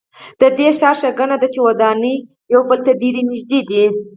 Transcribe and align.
د 0.39 0.41
دې 0.57 0.69
ښار 0.79 0.95
ښېګڼه 1.01 1.35
ده 1.41 1.47
چې 1.53 1.59
ودانۍ 1.67 2.15
یو 2.53 2.61
بل 2.69 2.79
ته 2.85 2.91
ډېرې 3.01 3.21
نږدې 3.29 3.59
دي. 3.69 3.83